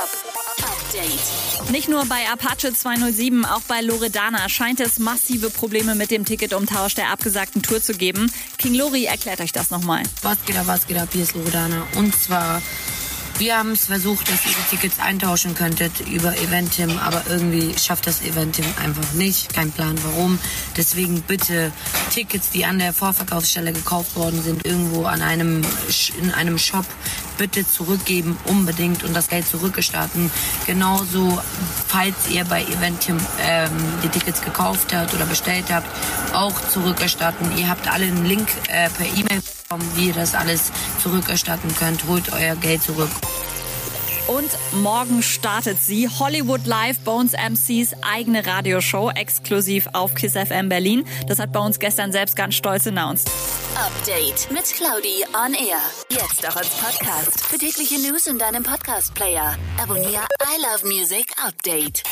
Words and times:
Update. 0.00 1.70
Nicht 1.70 1.90
nur 1.90 2.06
bei 2.06 2.26
Apache 2.32 2.72
207, 2.72 3.44
auch 3.44 3.60
bei 3.68 3.82
Loredana 3.82 4.48
scheint 4.48 4.80
es 4.80 4.98
massive 4.98 5.50
Probleme 5.50 5.94
mit 5.94 6.10
dem 6.10 6.24
Ticketumtausch 6.24 6.94
der 6.94 7.10
abgesagten 7.10 7.60
Tour 7.60 7.82
zu 7.82 7.92
geben. 7.92 8.32
King 8.56 8.74
Lori 8.74 9.04
erklärt 9.04 9.42
euch 9.42 9.52
das 9.52 9.68
nochmal. 9.68 10.04
Was 10.22 10.38
geht 10.46 10.56
ab, 10.56 10.66
was 10.68 10.86
geht 10.86 10.96
ab, 10.96 11.10
hier 11.12 11.24
ist 11.24 11.34
Loredana. 11.34 11.86
Und 11.96 12.16
zwar 12.16 12.62
wir 13.40 13.56
haben 13.56 13.72
es 13.72 13.86
versucht, 13.86 14.28
dass 14.28 14.44
ihr 14.44 14.52
die 14.52 14.76
Tickets 14.76 15.00
eintauschen 15.00 15.54
könntet 15.54 16.00
über 16.00 16.36
Eventim, 16.36 16.98
aber 16.98 17.24
irgendwie 17.30 17.72
schafft 17.78 18.06
das 18.06 18.20
Eventim 18.20 18.66
einfach 18.82 19.14
nicht. 19.14 19.54
Kein 19.54 19.72
Plan 19.72 19.96
warum. 20.04 20.38
Deswegen 20.76 21.22
bitte 21.22 21.72
Tickets, 22.10 22.50
die 22.50 22.64
an 22.64 22.78
der 22.78 22.92
Vorverkaufsstelle 22.92 23.72
gekauft 23.72 24.16
worden 24.16 24.42
sind, 24.42 24.66
irgendwo 24.66 25.04
an 25.04 25.22
einem, 25.22 25.62
in 26.20 26.30
einem 26.32 26.58
Shop, 26.58 26.84
bitte 27.38 27.66
zurückgeben, 27.66 28.36
unbedingt 28.44 29.04
und 29.04 29.14
das 29.14 29.28
Geld 29.28 29.46
zurückgestatten. 29.46 30.30
Genauso, 30.66 31.40
falls 31.88 32.28
ihr 32.28 32.44
bei 32.44 32.62
Eventim 32.62 33.18
ähm, 33.42 33.70
die 34.02 34.08
Tickets 34.08 34.42
gekauft 34.42 34.94
habt 34.94 35.14
oder 35.14 35.24
bestellt 35.24 35.72
habt, 35.72 35.88
auch 36.34 36.60
zurückerstatten. 36.68 37.56
Ihr 37.56 37.68
habt 37.68 37.88
alle 37.88 38.04
einen 38.04 38.26
Link 38.26 38.48
äh, 38.68 38.90
per 38.90 39.06
E-Mail 39.06 39.40
bekommen, 39.40 39.88
wie 39.94 40.08
ihr 40.08 40.14
das 40.14 40.34
alles 40.34 40.72
zurückerstatten 41.02 41.74
könnt. 41.76 42.04
Holt 42.06 42.32
euer 42.32 42.56
Geld 42.56 42.82
zurück. 42.82 43.10
Und 44.26 44.50
morgen 44.72 45.22
startet 45.22 45.80
sie 45.80 46.08
Hollywood 46.08 46.66
Live, 46.66 46.98
Bones 47.00 47.32
MCs 47.32 47.94
eigene 48.02 48.46
Radioshow, 48.46 49.10
exklusiv 49.10 49.88
auf 49.92 50.14
Kiss 50.14 50.32
FM 50.32 50.68
Berlin. 50.68 51.06
Das 51.26 51.38
hat 51.38 51.52
uns 51.60 51.78
gestern 51.78 52.12
selbst 52.12 52.36
ganz 52.36 52.54
stolz 52.54 52.86
announced. 52.86 53.30
Update 53.76 54.50
mit 54.50 54.64
Claudi 54.64 55.24
on 55.34 55.54
Air. 55.54 55.80
Jetzt 56.10 56.46
auch 56.48 56.56
als 56.56 56.68
Podcast. 56.70 57.46
Für 57.46 57.58
tägliche 57.58 57.98
News 57.98 58.26
in 58.26 58.38
deinem 58.38 58.62
Podcast-Player. 58.62 59.56
Abonniere 59.80 60.26
I 60.42 60.60
Love 60.60 60.86
Music 60.86 61.32
Update. 61.44 62.02